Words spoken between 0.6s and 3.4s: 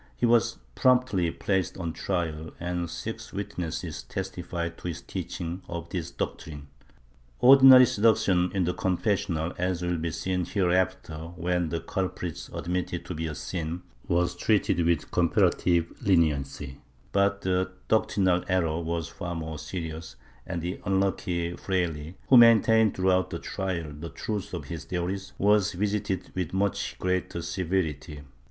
promptly placed on trial and six